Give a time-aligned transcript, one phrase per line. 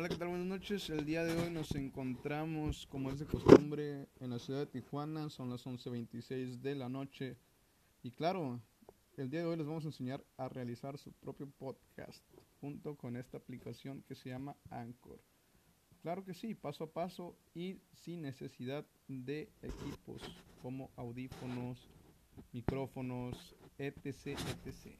[0.00, 0.28] Hola, ¿qué tal?
[0.28, 0.88] Buenas noches.
[0.88, 5.28] El día de hoy nos encontramos, como es de costumbre, en la ciudad de Tijuana.
[5.28, 7.36] Son las 11.26 de la noche.
[8.02, 8.62] Y claro,
[9.18, 12.24] el día de hoy les vamos a enseñar a realizar su propio podcast
[12.62, 15.20] junto con esta aplicación que se llama Anchor.
[16.00, 20.22] Claro que sí, paso a paso y sin necesidad de equipos
[20.62, 21.90] como audífonos,
[22.52, 24.28] micrófonos, etc.
[24.64, 24.96] etc.